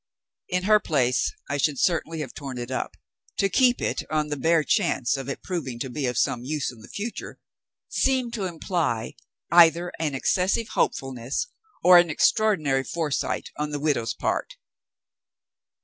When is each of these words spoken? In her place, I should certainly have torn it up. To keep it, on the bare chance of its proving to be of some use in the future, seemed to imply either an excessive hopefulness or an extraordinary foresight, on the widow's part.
In 0.49 0.63
her 0.63 0.79
place, 0.79 1.31
I 1.47 1.57
should 1.57 1.79
certainly 1.79 2.21
have 2.21 2.33
torn 2.33 2.57
it 2.57 2.71
up. 2.71 2.97
To 3.37 3.49
keep 3.49 3.79
it, 3.79 4.01
on 4.09 4.29
the 4.29 4.35
bare 4.35 4.63
chance 4.63 5.15
of 5.15 5.29
its 5.29 5.41
proving 5.43 5.77
to 5.77 5.91
be 5.91 6.07
of 6.07 6.17
some 6.17 6.43
use 6.43 6.71
in 6.71 6.79
the 6.79 6.87
future, 6.89 7.39
seemed 7.87 8.33
to 8.33 8.45
imply 8.45 9.13
either 9.51 9.91
an 9.99 10.15
excessive 10.15 10.69
hopefulness 10.69 11.49
or 11.83 11.99
an 11.99 12.09
extraordinary 12.09 12.83
foresight, 12.83 13.51
on 13.57 13.69
the 13.69 13.79
widow's 13.79 14.15
part. 14.15 14.55